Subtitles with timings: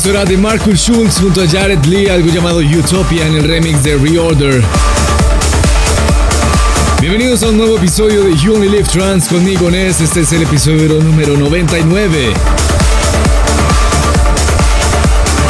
[0.00, 3.82] Esto era de Marcus Schultz junto a Jared Lee, algo llamado Utopia en el remix
[3.82, 4.64] de Reorder.
[7.02, 10.00] Bienvenidos a un nuevo episodio de You Only Live Trans conmigo Ness.
[10.00, 12.32] Este es el episodio número 99.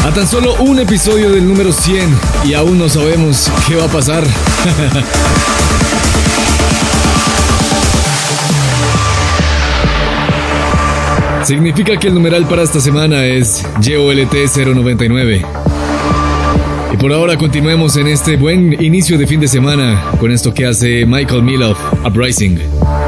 [0.05, 3.89] A tan solo un episodio del número 100 y aún no sabemos qué va a
[3.89, 4.25] pasar.
[11.51, 15.45] Significa que el numeral para esta semana es YOLT099.
[16.93, 20.65] Y por ahora continuemos en este buen inicio de fin de semana con esto que
[20.65, 21.77] hace Michael Miloff,
[22.07, 23.00] Uprising.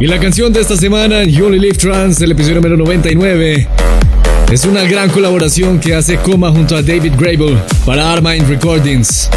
[0.00, 3.68] Y la canción de esta semana, You Only Live Trans, el episodio número 99,
[4.50, 9.28] es una gran colaboración que hace Coma junto a David Grable para Armind Recordings,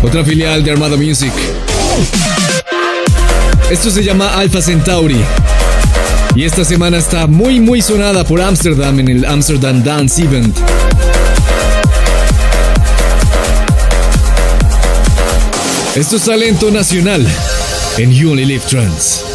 [0.00, 1.32] otra filial de Armada Music.
[3.72, 5.20] Esto se llama Alpha Centauri.
[6.36, 10.56] Y esta semana está muy muy sonada por Amsterdam en el Amsterdam Dance Event.
[15.96, 17.26] Esto es talento nacional
[17.98, 19.31] en You Only Live Trans.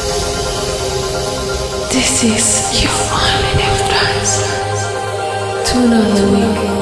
[1.97, 4.43] This is your only difference
[5.67, 6.76] to another week.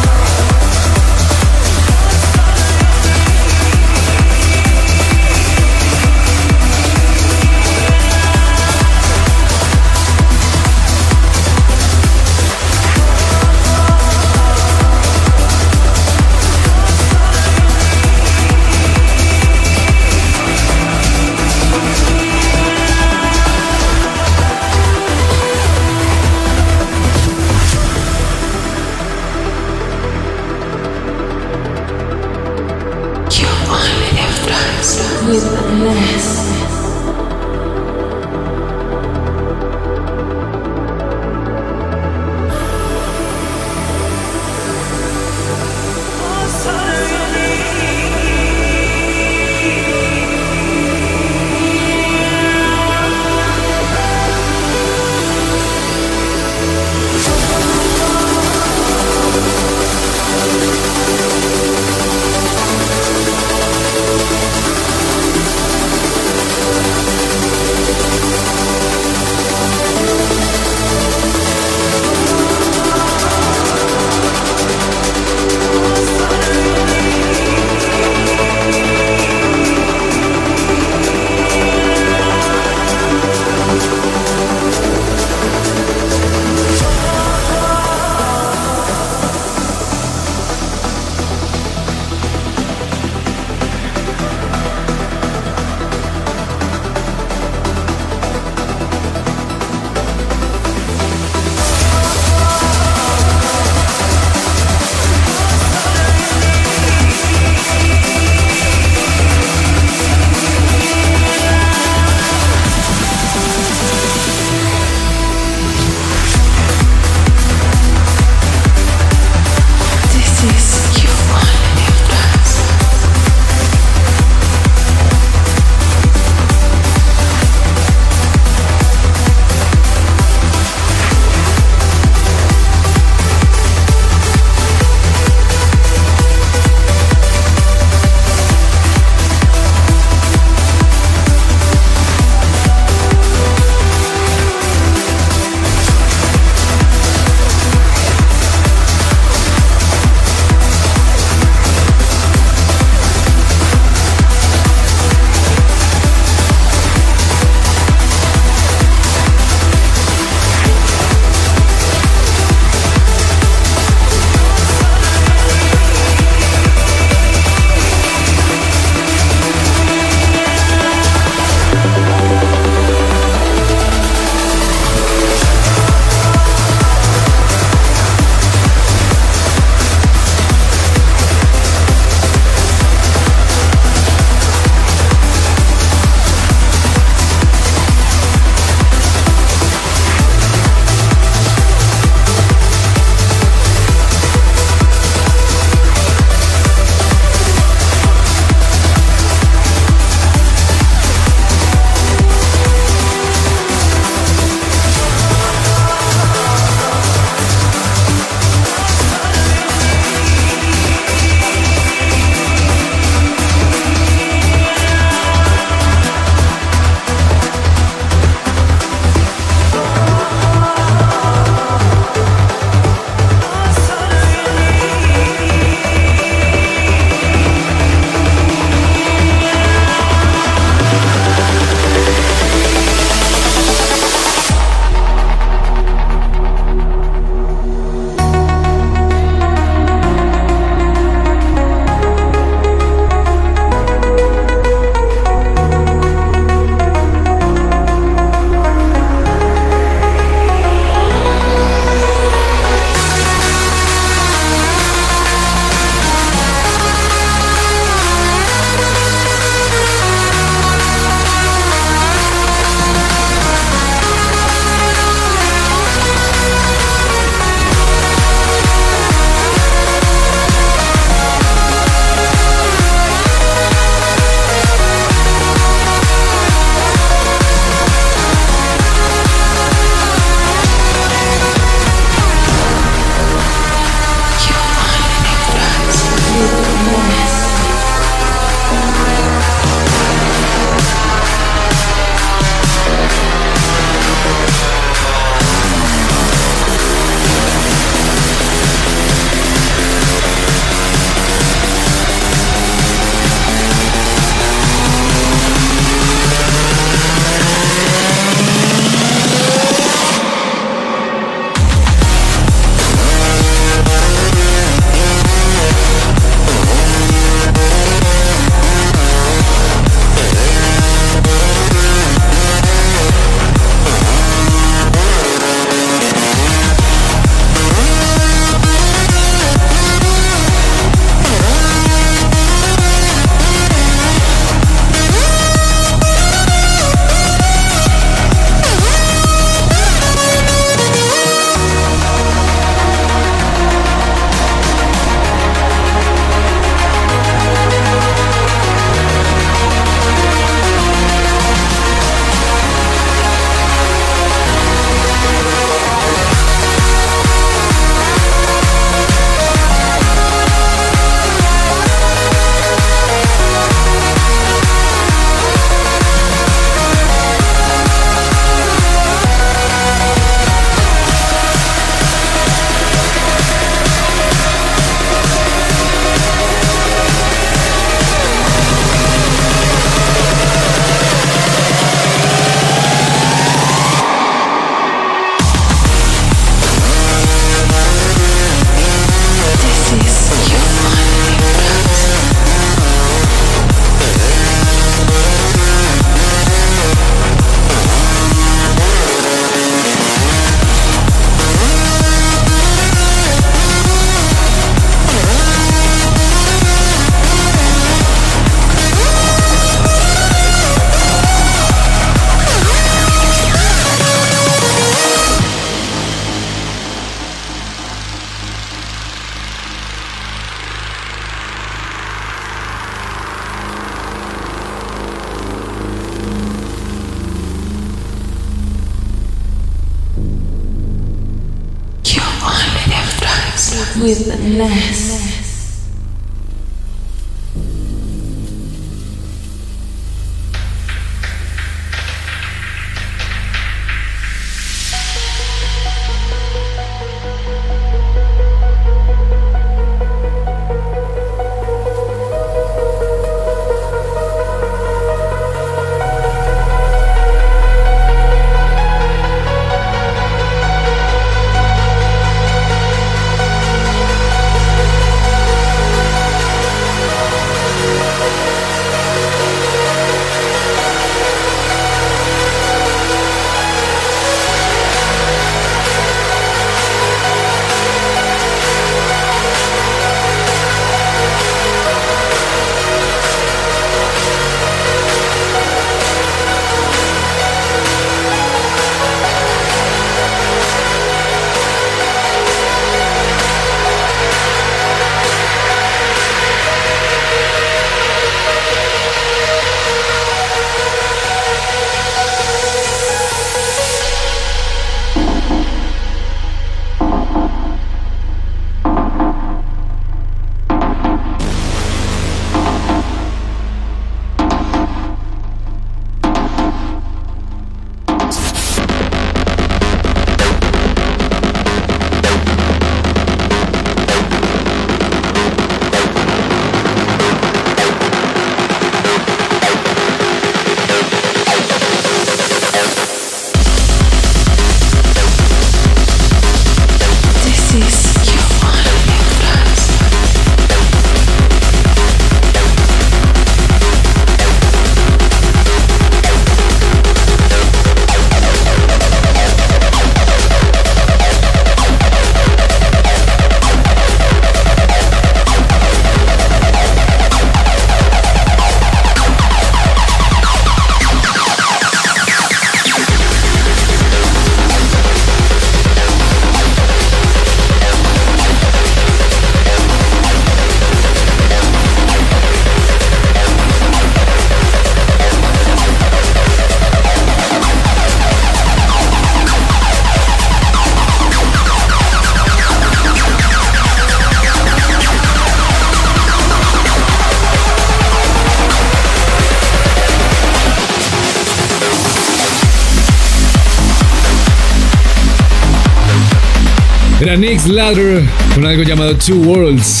[597.22, 600.00] Era Nick's Ladder con algo llamado Two Worlds.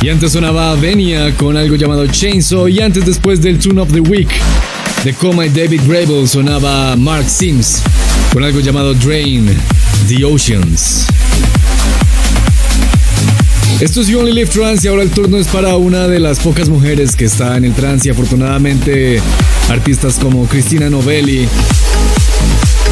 [0.00, 2.68] Y antes sonaba Venia con algo llamado Chainsaw.
[2.68, 4.28] Y antes, después del Tune of the Week
[5.02, 7.82] de Coma y David Grable, sonaba Mark Sims
[8.32, 9.50] con algo llamado Drain
[10.06, 11.06] the Oceans.
[13.80, 16.38] Esto es You Only Live Trance y ahora el turno es para una de las
[16.38, 19.20] pocas mujeres que está en el trance y afortunadamente
[19.68, 21.48] artistas como Cristina Novelli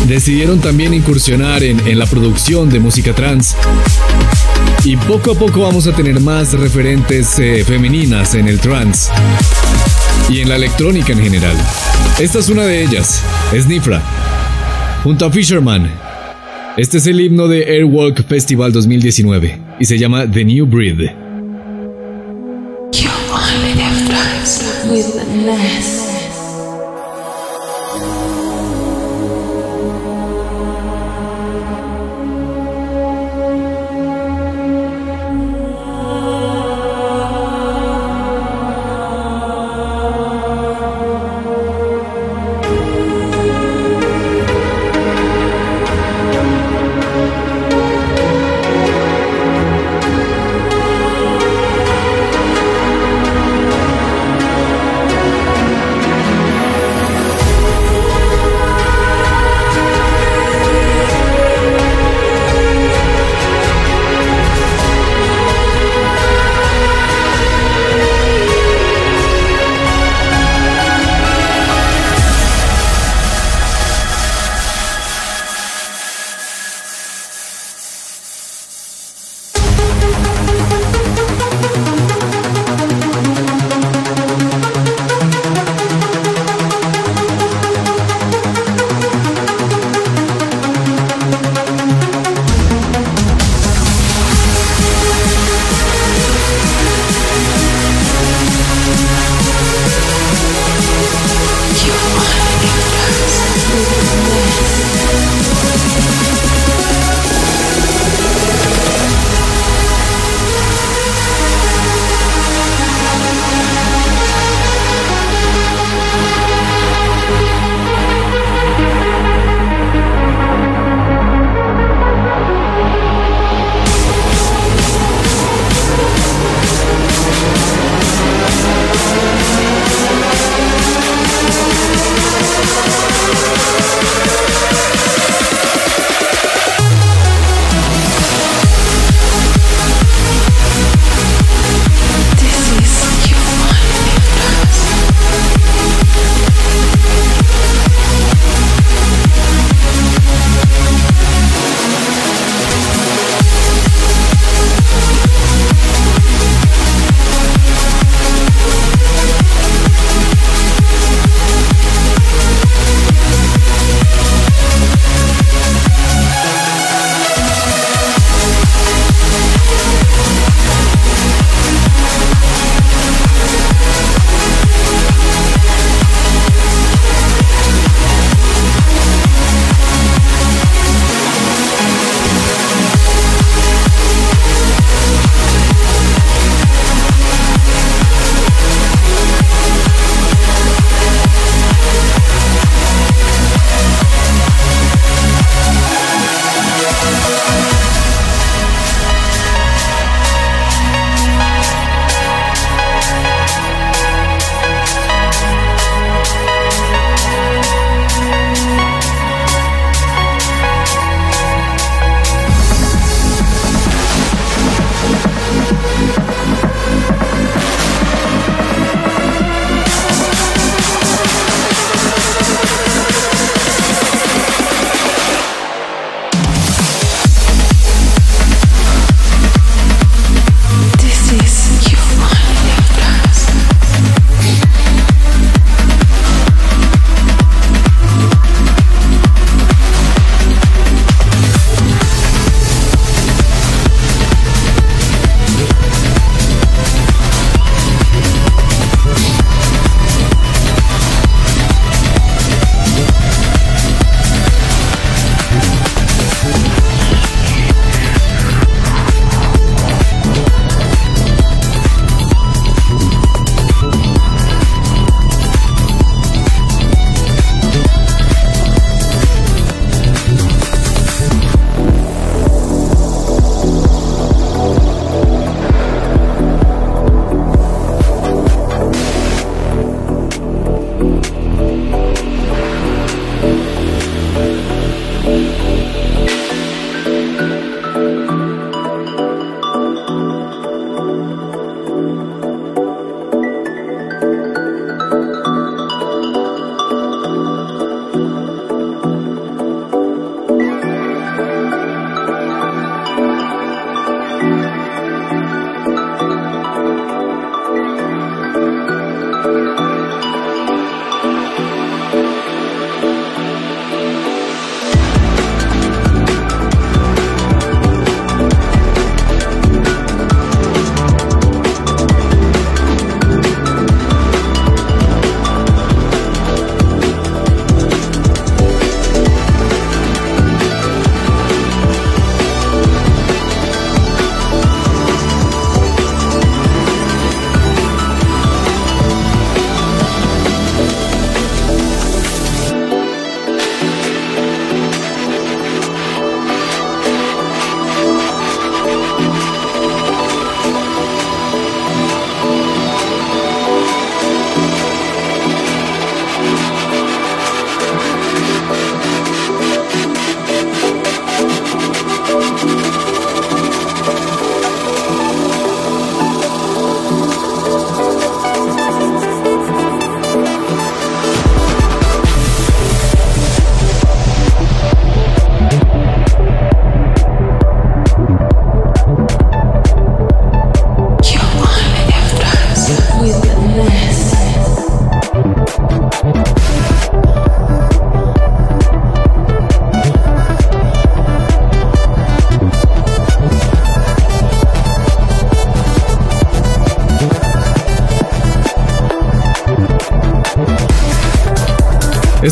[0.09, 3.55] decidieron también incursionar en, la producción de música trans.
[4.85, 9.11] Y poco a poco vamos a tener más referentes eh, femeninas en el trance
[10.31, 11.57] y en la electrónica en general.
[12.18, 13.23] Esta es una de ellas,
[13.55, 14.03] Snifra,
[15.05, 15.90] junto a Fisherman.
[16.77, 21.28] Este es el himno de Airwalk Festival 2019 y se llama The New Breed.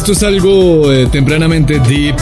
[0.07, 2.15] Esto es algo eh, tempranamente deep,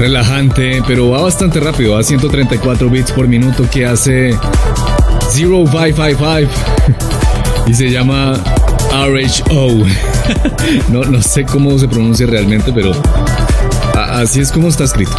[0.00, 4.36] relajante, pero va bastante rápido, a 134 bits por minuto que hace
[5.32, 6.50] 0555
[7.68, 8.32] y se llama
[8.90, 9.86] RHO.
[10.92, 12.90] no, no sé cómo se pronuncia realmente, pero
[13.94, 15.14] así es como está escrito.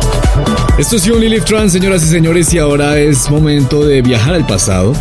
[0.78, 4.46] Esto es Only Live Trans, señoras y señores, y ahora es momento de viajar al
[4.46, 4.94] pasado.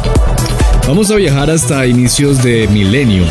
[0.85, 3.23] Vamos a viajar hasta inicios de milenio.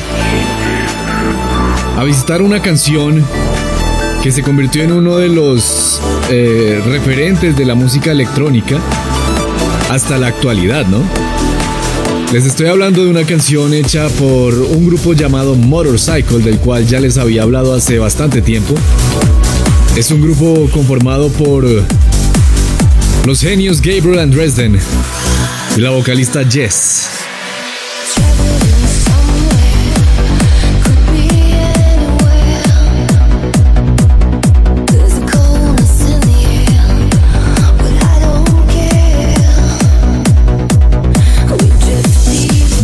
[1.97, 3.25] A visitar una canción
[4.23, 5.99] que se convirtió en uno de los
[6.31, 8.79] eh, referentes de la música electrónica
[9.89, 11.01] hasta la actualidad, ¿no?
[12.35, 17.01] Les estoy hablando de una canción hecha por un grupo llamado Motorcycle, del cual ya
[17.01, 18.75] les había hablado hace bastante tiempo.
[19.97, 21.65] Es un grupo conformado por
[23.25, 24.79] los genios Gabriel and Dresden
[25.79, 27.16] y la vocalista Jess.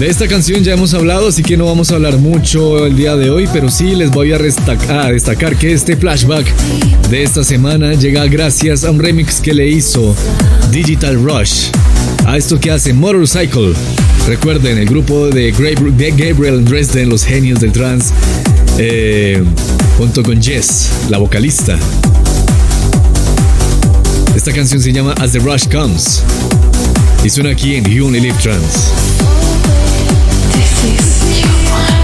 [0.03, 3.15] De esta canción ya hemos hablado, así que no vamos a hablar mucho el día
[3.15, 6.45] de hoy, pero sí les voy a, destacar que este flashback
[7.09, 10.17] de esta semana llega gracias a un remix que le hizo
[10.73, 11.69] Digital Rush
[12.27, 13.75] a esto que hace Motorcycle.
[14.27, 18.13] Recuerden, el grupo de, Gabriel Dresden, los genios del trance,
[18.79, 19.41] eh,
[19.99, 21.79] junto con Jess, la vocalista.
[24.35, 26.25] Esta canción se llama As the Rush Comes
[27.23, 29.42] y suena aquí en You Only Live Trance.
[30.83, 32.02] this you want?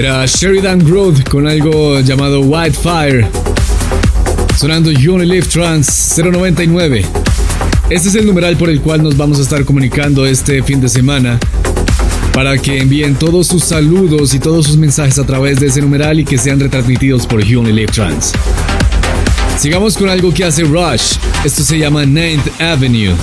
[0.00, 3.28] Era Sheridan Road con algo llamado Wildfire.
[4.56, 7.04] Sonando You Only Live Trans 099.
[7.90, 10.88] Este es el numeral por el cual nos vamos a estar comunicando este fin de
[10.88, 11.38] semana
[12.32, 16.18] para que envíen todos sus saludos y todos sus mensajes a través de ese numeral
[16.18, 18.32] y que sean retransmitidos por You Only Live Trans.
[19.58, 21.16] Sigamos con algo que hace Rush.
[21.44, 23.14] Esto se llama Ninth Avenue.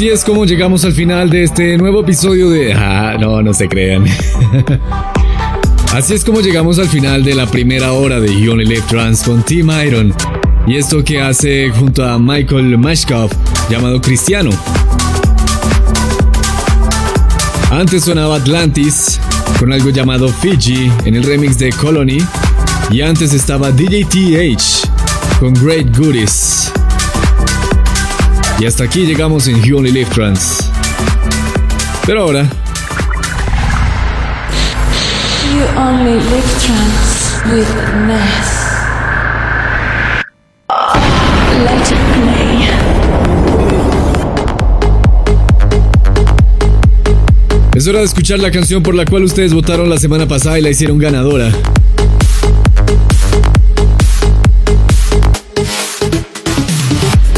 [0.00, 2.72] Así es como llegamos al final de este nuevo episodio de...
[2.72, 4.06] Ah, no, no se crean.
[5.92, 9.70] así es como llegamos al final de la primera hora de Live Trans con Team
[9.86, 10.14] Iron.
[10.66, 13.30] Y esto que hace junto a Michael Mashkov,
[13.68, 14.48] llamado Cristiano.
[17.70, 19.20] Antes sonaba Atlantis,
[19.58, 22.24] con algo llamado Fiji, en el remix de Colony.
[22.90, 26.59] Y antes estaba DJTH, con Great Goodies.
[28.60, 30.70] Y hasta aquí llegamos en You Only Live Trans.
[32.04, 32.42] Pero ahora.
[35.50, 37.66] You only live trance with
[38.06, 38.60] Ness.
[41.64, 42.68] Let it play.
[47.74, 50.62] Es hora de escuchar la canción por la cual ustedes votaron la semana pasada y
[50.62, 51.50] la hicieron ganadora.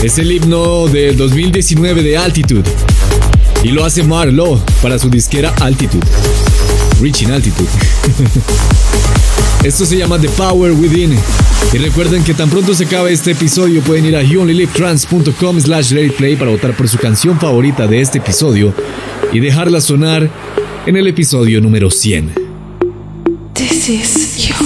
[0.03, 2.69] Es el himno del 2019 de Altitude.
[3.63, 6.05] Y lo hace Marlo para su disquera Altitude.
[7.01, 7.69] Reaching Altitude.
[9.65, 11.17] Esto se llama The Power Within.
[11.73, 16.35] Y recuerden que tan pronto se acabe este episodio pueden ir a youonlylivetrans.com slash play
[16.35, 18.75] para votar por su canción favorita de este episodio
[19.33, 20.29] y dejarla sonar
[20.85, 22.33] en el episodio número 100.
[23.55, 24.62] This is You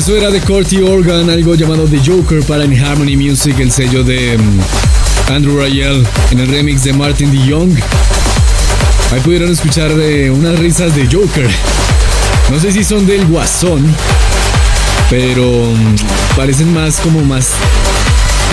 [0.00, 4.02] Eso era de Corty Organ, algo llamado The Joker para In Harmony Music, el sello
[4.02, 7.78] de mm, Andrew Rayel en el remix de Martin DeYoung.
[9.12, 11.46] Ahí pudieron escuchar unas risas de Joker.
[12.50, 13.94] No sé si son del Guasón,
[15.10, 17.50] pero mm, parecen más como más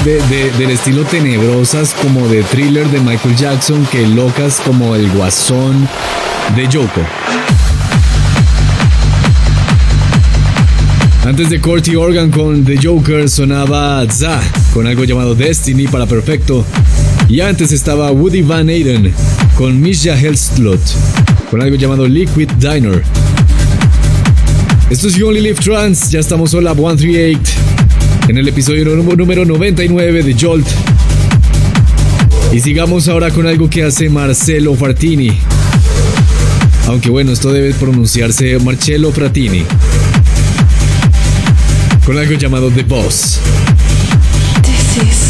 [0.03, 5.87] del estilo tenebrosas como de thriller de Michael Jackson que locas como el Guasón
[6.57, 7.05] de Joker.
[11.27, 14.39] Antes de Corty Organ con The Joker sonaba Za
[14.73, 16.65] con algo llamado Destiny para Perfecto.
[17.27, 19.13] Y antes estaba Woody Van Eyden
[19.57, 20.79] con Misha Hellslot
[21.51, 23.03] con algo llamado Liquid Diner.
[24.89, 27.41] Esto es You Only Live Trans, ya estamos hola 138
[28.29, 30.67] en el episodio número 99 de Jolt.
[32.53, 35.37] Y sigamos ahora con algo que hace Marcelo Fartini.
[36.87, 39.65] Aunque bueno, esto debe pronunciarse Marcello Fratini
[42.07, 43.41] con algo llamado The Boss.
[44.63, 45.26] Era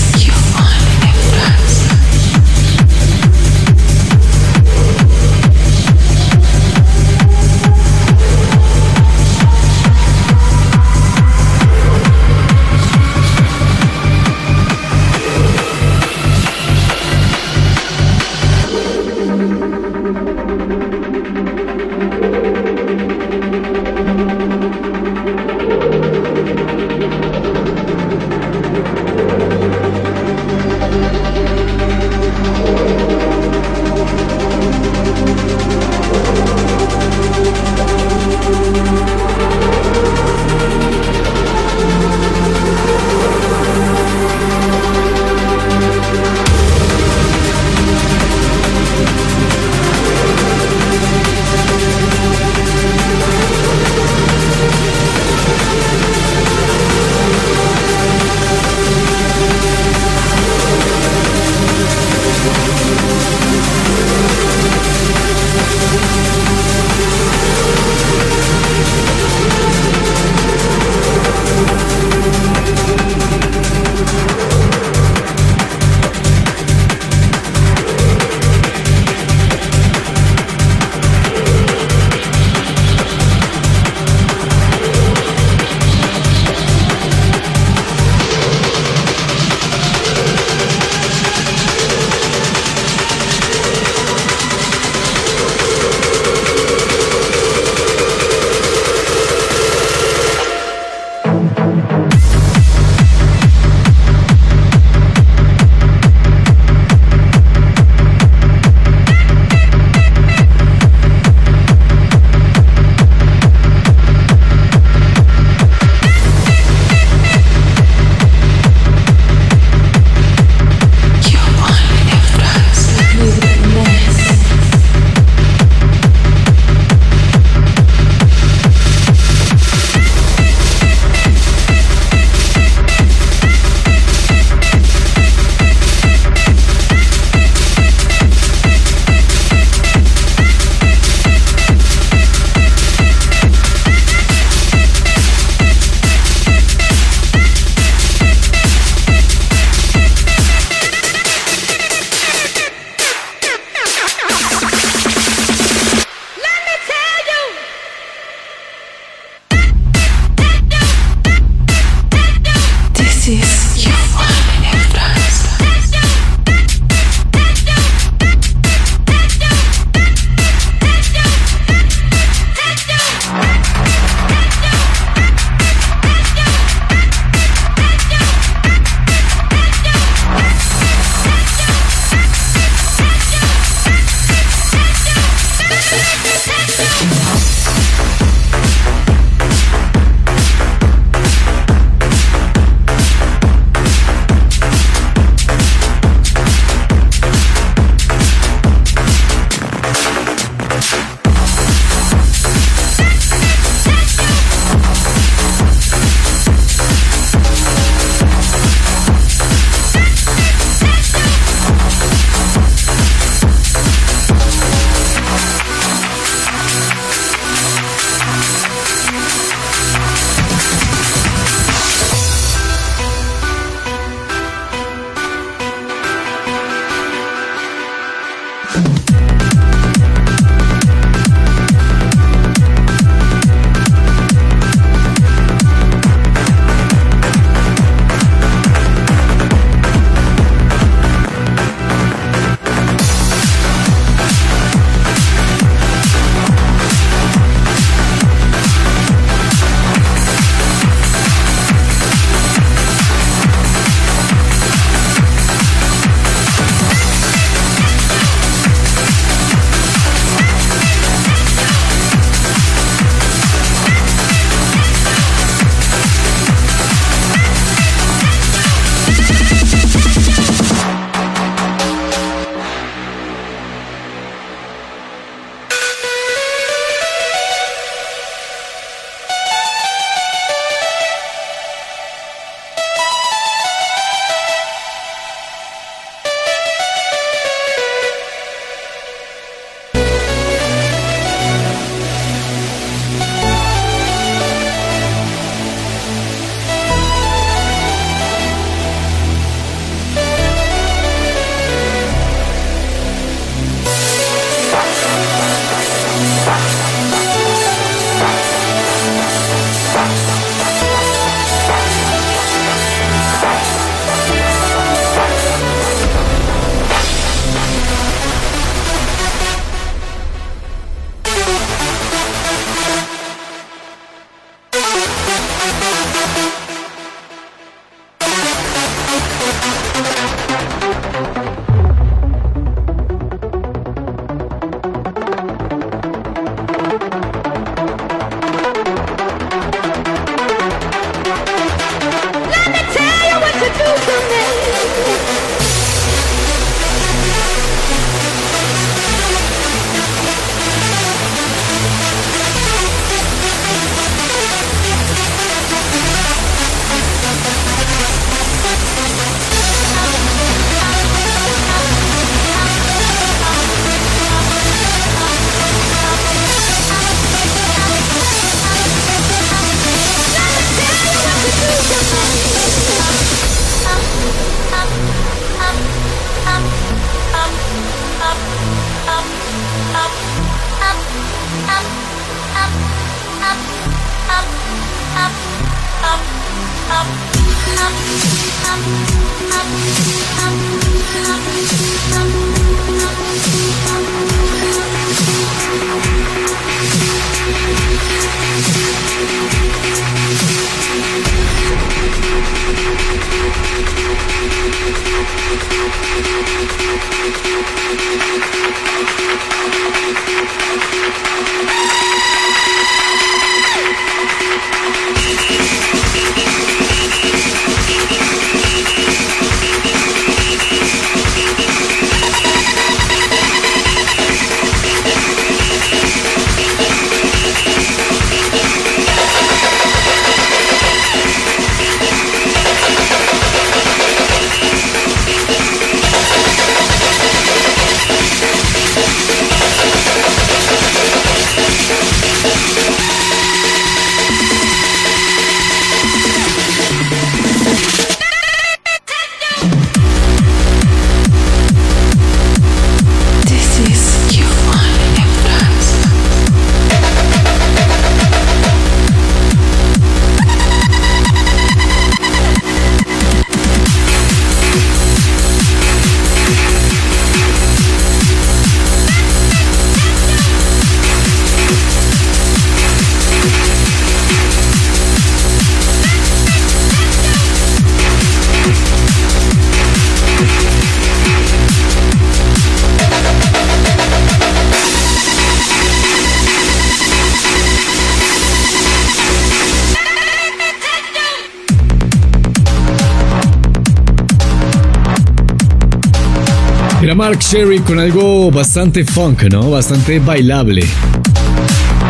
[497.29, 499.69] Mark Sherry con algo bastante funk, ¿no?
[499.69, 500.81] Bastante bailable.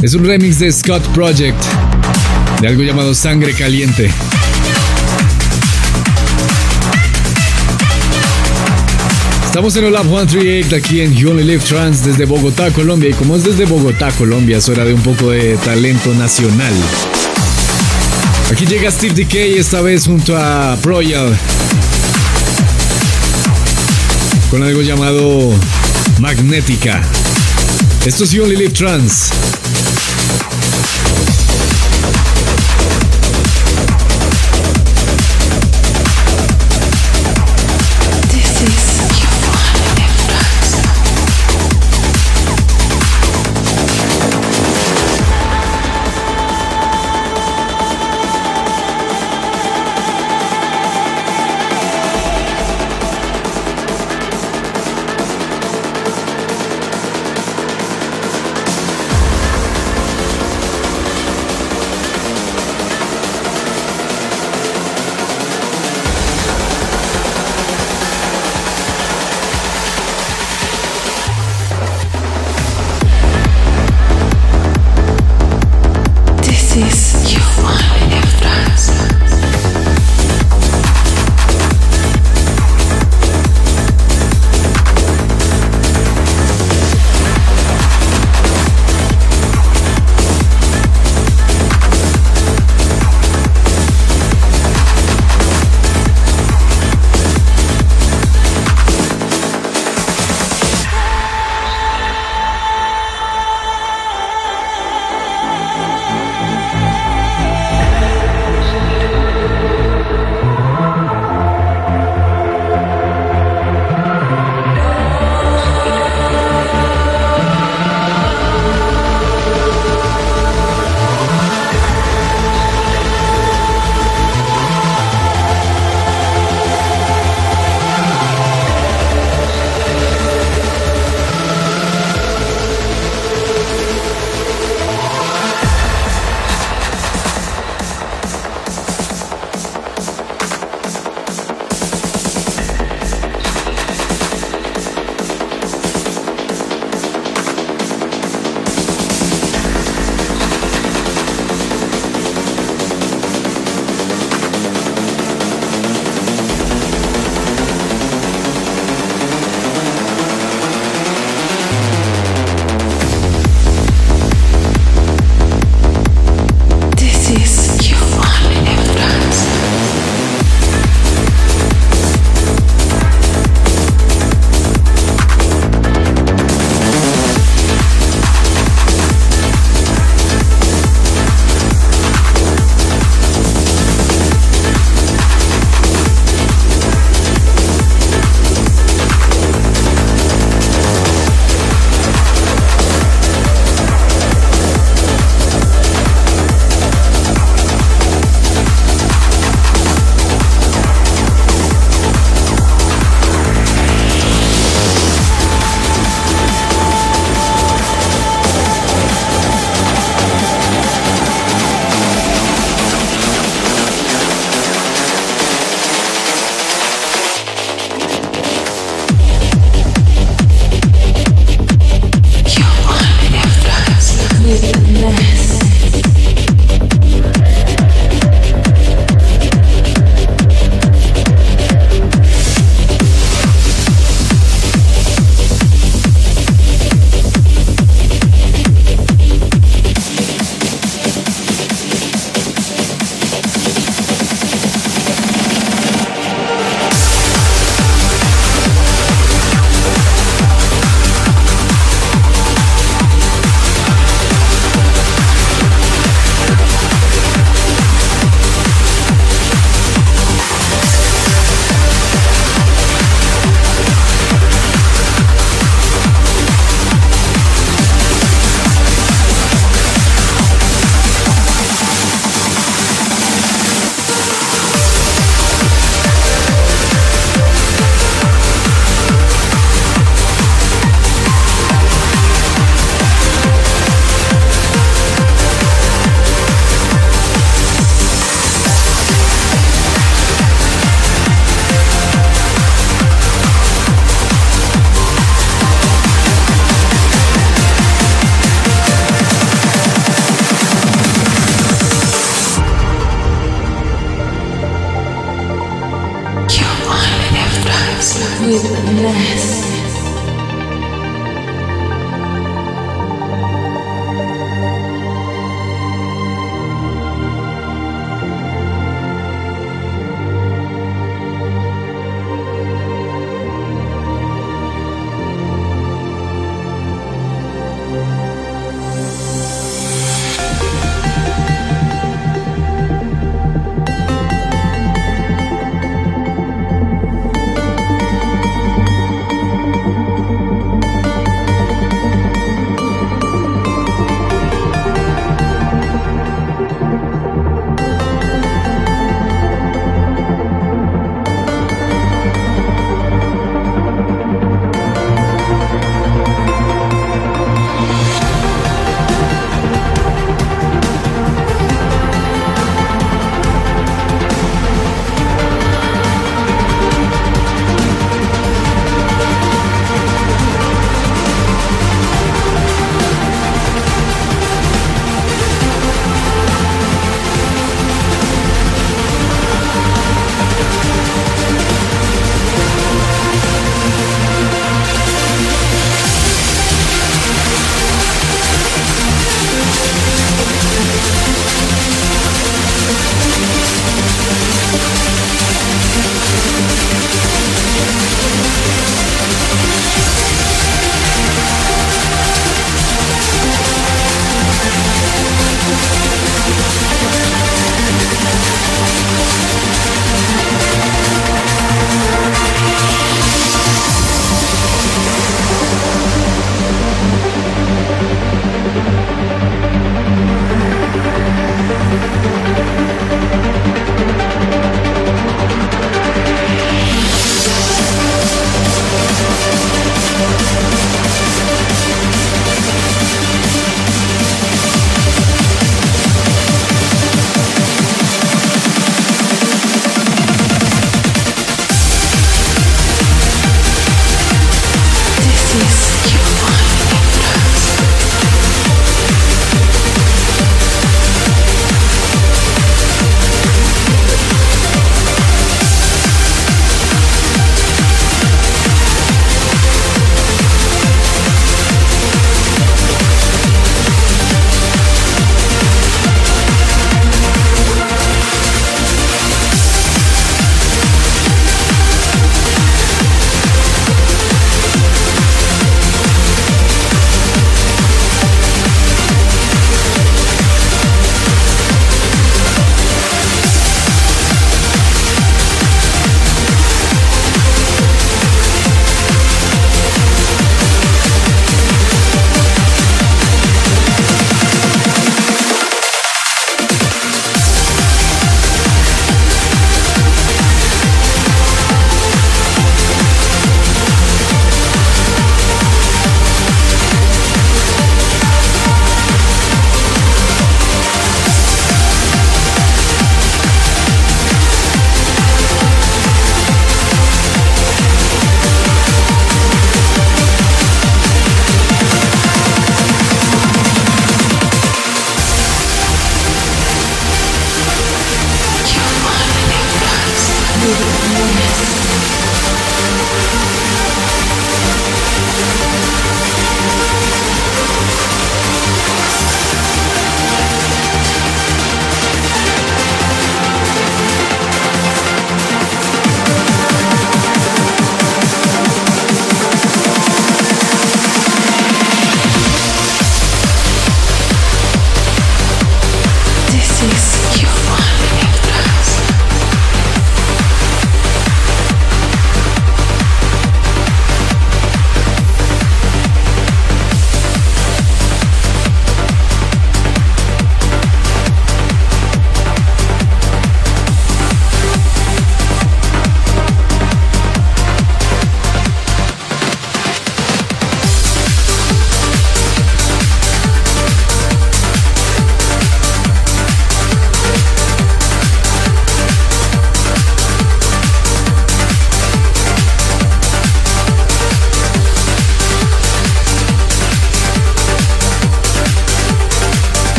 [0.00, 1.62] Es un remix de Scott Project,
[2.62, 4.10] de algo llamado Sangre Caliente.
[9.44, 13.10] Estamos en Olap 138 aquí en You Only Trans desde Bogotá, Colombia.
[13.10, 16.72] Y como es desde Bogotá, Colombia, es hora de un poco de talento nacional.
[18.50, 21.36] Aquí llega Steve Decay, esta vez junto a Royal
[24.52, 25.50] con algo llamado
[26.20, 27.02] Magnética.
[28.04, 29.30] Esto es Only Live Trans.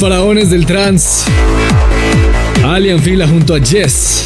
[0.00, 1.30] Faraones del trance.
[2.64, 4.24] Alien Fila junto a Jess.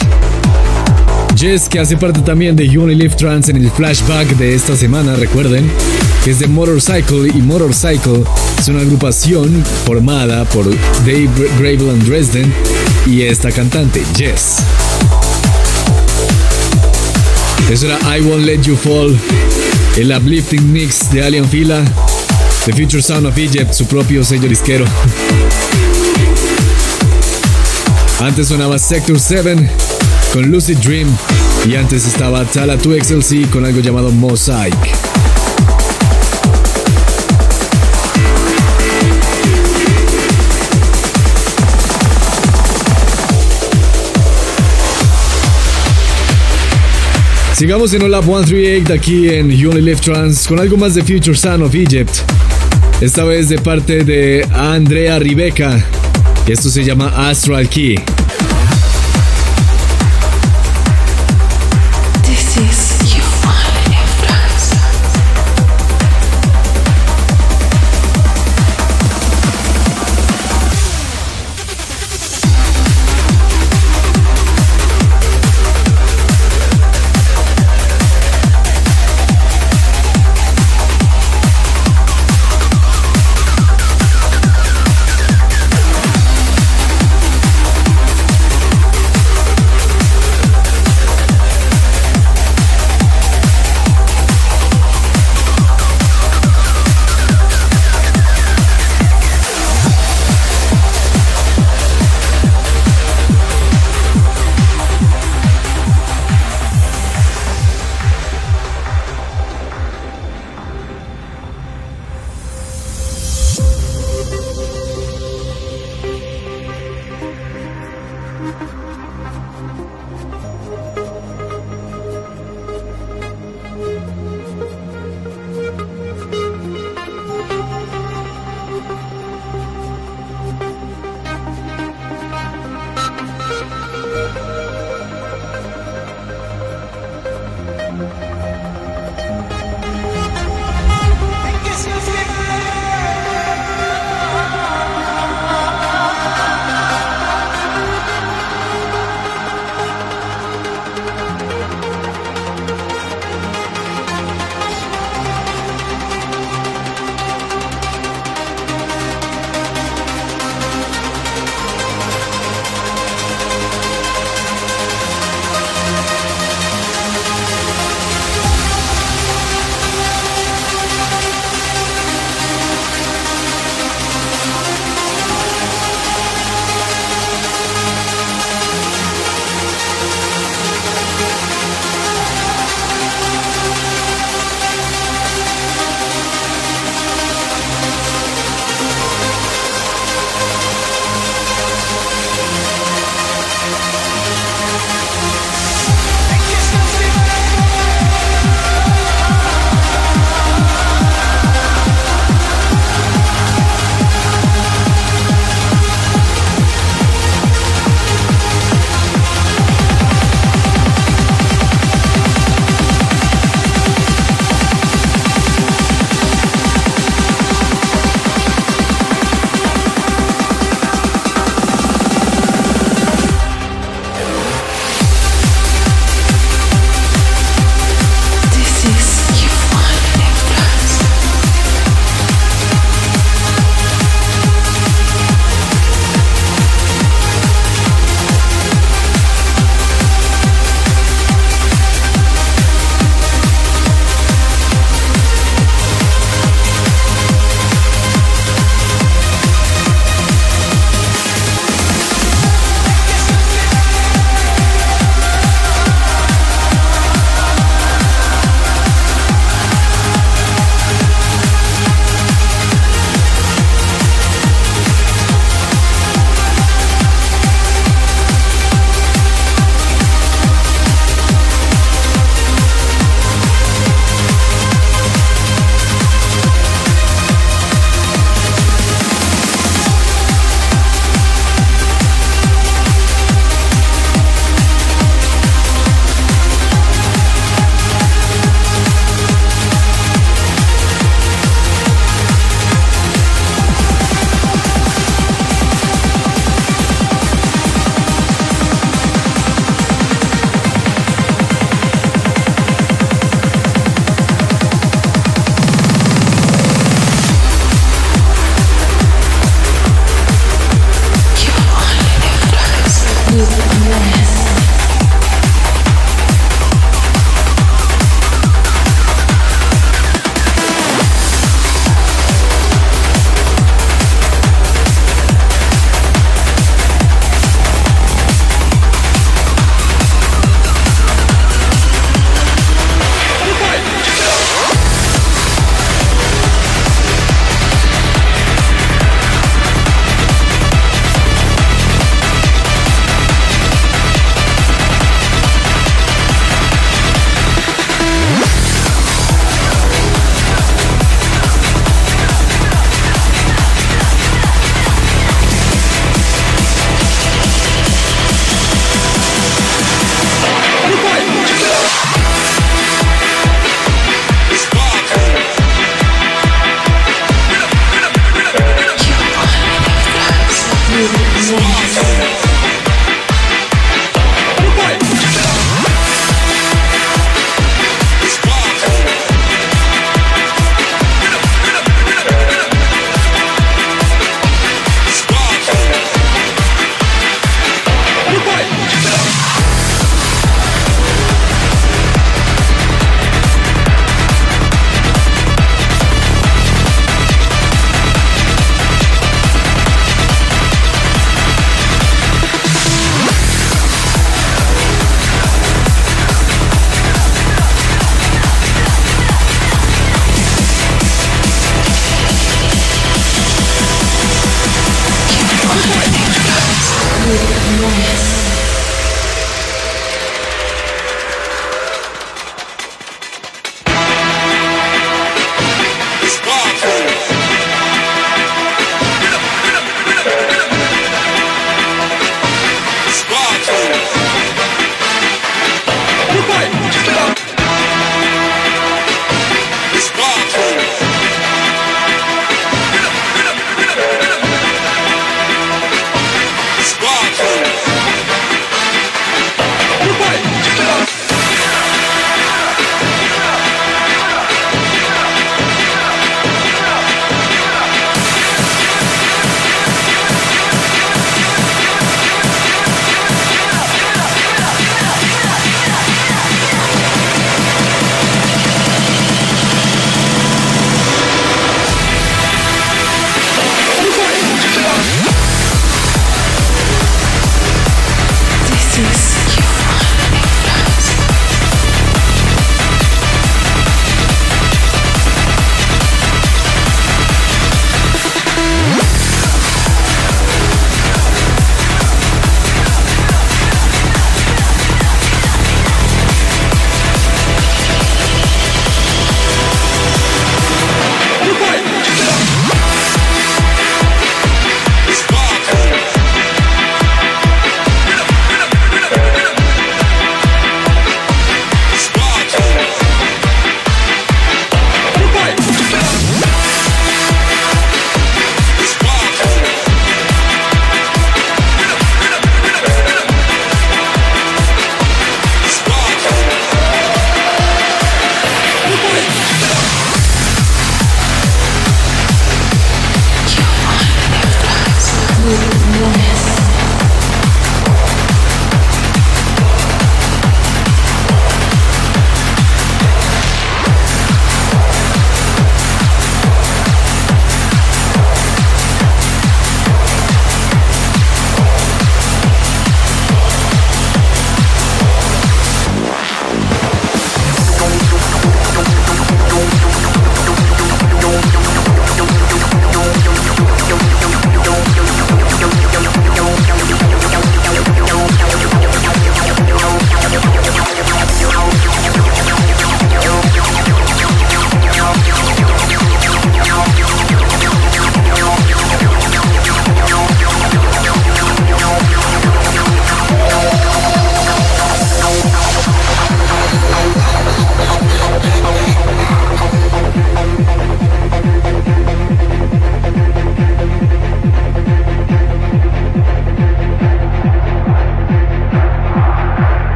[1.37, 4.77] Jess que hace parte también de You Only Live Trance en el flashback de esta
[4.77, 5.69] semana, recuerden,
[6.23, 8.23] que es de Motorcycle y Motorcycle
[8.57, 10.65] es una agrupación formada por
[11.01, 11.29] Dave
[11.59, 12.53] Gravel and Dresden
[13.05, 14.59] y esta cantante, Jess.
[17.69, 19.19] Eso era I Won't Let You Fall,
[19.97, 21.83] el uplifting mix de Alien Fila
[22.65, 24.87] The Future Sound of Egypt, su propio sello disquero.
[28.21, 29.71] Antes sonaba Sector 7
[30.33, 31.07] con Lucid Dream
[31.67, 34.75] y antes estaba Tala 2XLC con algo llamado Mosaic.
[47.55, 51.75] Sigamos en Olap 138 aquí en You Trans con algo más de Future Sound of
[51.75, 52.23] Egypt.
[53.01, 55.85] Esta vez de parte de Andrea Ribeca.
[56.47, 57.97] Esto se llama Astral Key.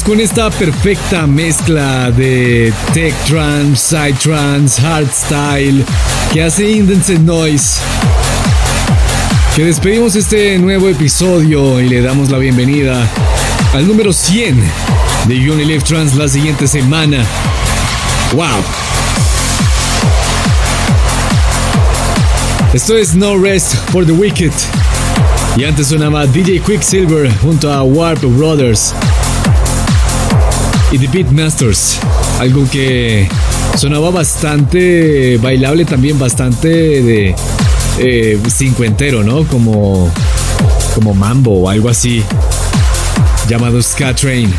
[0.00, 5.84] Y es con esta perfecta mezcla de tech trance, side trance, hardstyle
[6.32, 7.80] que hace Indecent Noise
[9.54, 13.06] que despedimos este nuevo episodio y le damos la bienvenida
[13.74, 14.62] al número 100
[15.26, 17.24] de Live Trans la siguiente semana.
[18.32, 18.46] ¡Wow!
[22.72, 24.52] Esto es No Rest for the Wicked.
[25.56, 28.94] Y antes sonaba DJ Quicksilver junto a Warp Brothers
[30.92, 31.98] y The Beatmasters.
[32.38, 33.28] Algo que
[33.76, 37.34] sonaba bastante bailable, también bastante de
[37.98, 39.46] eh, cincuentero, ¿no?
[39.46, 40.12] Como,
[40.94, 42.22] como mambo o algo así.
[43.48, 44.52] Llamado Ska Train.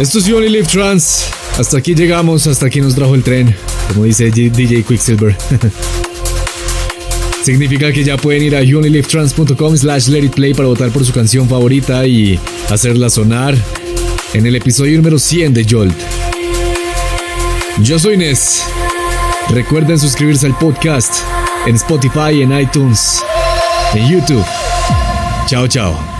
[0.00, 1.26] Esto es You Only Live Trans.
[1.58, 3.54] Hasta aquí llegamos, hasta aquí nos trajo el tren,
[3.88, 5.36] como dice DJ Quicksilver.
[7.48, 11.14] Significa que ya pueden ir a youonlylivetrans.com slash let it play para votar por su
[11.14, 12.38] canción favorita y
[12.68, 13.56] hacerla sonar
[14.34, 15.96] en el episodio número 100 de Jolt.
[17.80, 18.64] Yo soy Nes.
[19.48, 21.22] Recuerden suscribirse al podcast
[21.66, 23.22] en Spotify, en iTunes,
[23.94, 24.44] en YouTube.
[25.46, 26.17] Chao, chao.